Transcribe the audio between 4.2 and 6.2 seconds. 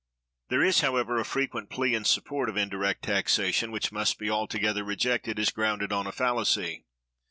altogether rejected as grounded on a